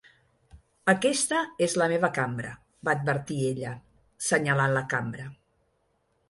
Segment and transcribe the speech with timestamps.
[0.93, 2.53] "Aquesta és la meva cambra"
[2.89, 3.75] va advertir ella,
[4.31, 5.29] senyalant la cambra.